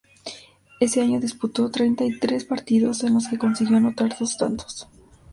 Ese 0.79 0.99
año 0.99 1.19
disputó 1.19 1.69
treinta 1.69 2.03
y 2.05 2.17
tres 2.17 2.43
partidos 2.45 3.03
en 3.03 3.13
los 3.13 3.27
que 3.27 3.37
consiguió 3.37 3.77
anotar 3.77 4.17
dos 4.17 4.35
tantos. 4.35 4.87